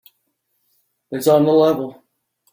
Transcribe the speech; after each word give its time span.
It's 1.11 1.27
on 1.27 1.45
the 1.45 1.51
level. 1.51 2.01